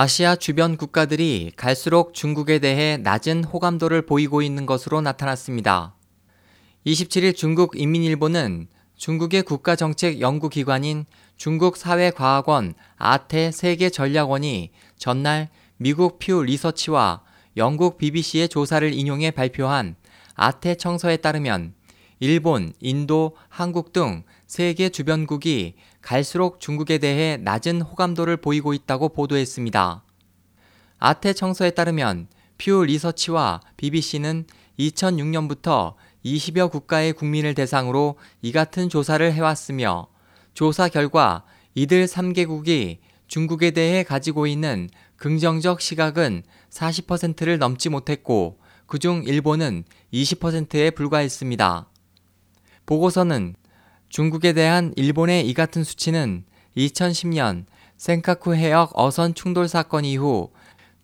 [0.00, 5.96] 아시아 주변 국가들이 갈수록 중국에 대해 낮은 호감도를 보이고 있는 것으로 나타났습니다.
[6.86, 11.04] 27일 중국 인민일보는 중국의 국가정책 연구기관인
[11.36, 15.48] 중국사회과학원 아태 세계전략원이 전날
[15.78, 17.22] 미국 퓨 리서치와
[17.56, 19.96] 영국 BBC의 조사를 인용해 발표한
[20.34, 21.74] 아태 청서에 따르면
[22.20, 30.04] 일본, 인도, 한국 등 세계 주변국이 갈수록 중국에 대해 낮은 호감도를 보이고 있다고 보도했습니다.
[30.98, 32.28] 아태 청서에 따르면
[32.58, 34.46] 퓨 리서치와 BBC는
[34.78, 40.08] 2006년부터 20여 국가의 국민을 대상으로 이 같은 조사를 해왔으며
[40.54, 42.98] 조사 결과 이들 3개국이
[43.28, 51.88] 중국에 대해 가지고 있는 긍정적 시각은 40%를 넘지 못했고 그중 일본은 20%에 불과했습니다.
[52.88, 53.54] 보고서는
[54.08, 57.66] 중국에 대한 일본의 이 같은 수치는 2010년
[57.98, 60.50] 센카쿠 해역 어선 충돌 사건 이후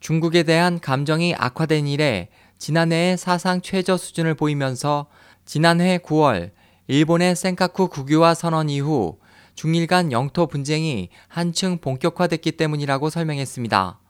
[0.00, 5.08] 중국에 대한 감정이 악화된 이래 지난해의 사상 최저 수준을 보이면서
[5.44, 6.52] 지난해 9월
[6.86, 9.18] 일본의 센카쿠 국유화 선언 이후
[9.54, 14.00] 중일 간 영토 분쟁이 한층 본격화됐기 때문이라고 설명했습니다.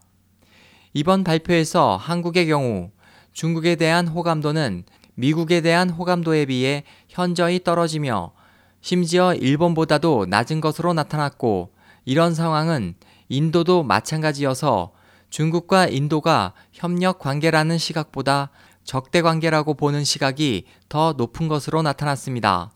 [0.93, 2.93] 이번 발표에서 한국의 경우
[3.33, 4.85] 중국에 대한 호감도는
[5.15, 8.33] 미국에 대한 호감도에 비해 현저히 떨어지며
[8.81, 11.73] 심지어 일본보다도 낮은 것으로 나타났고
[12.05, 12.95] 이런 상황은
[13.29, 14.93] 인도도 마찬가지여서
[15.31, 18.51] 중국과 인도가 협력 관계라는 시각보다
[18.85, 22.73] 적대 관계라고 보는 시각이 더 높은 것으로 나타났습니다.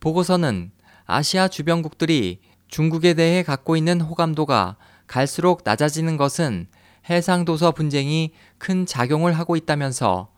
[0.00, 0.72] 보고서는
[1.04, 6.66] 아시아 주변국들이 중국에 대해 갖고 있는 호감도가 갈수록 낮아지는 것은
[7.08, 10.31] 해상도서 분쟁이 큰 작용을 하고 있다면서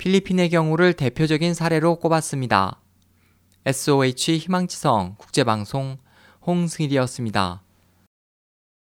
[0.00, 2.80] 필리핀의 경우를 대표적인 사례로 꼽았습니다.
[3.66, 5.98] SOH 희망지성 국제방송
[6.46, 7.62] 홍승일이었습니다.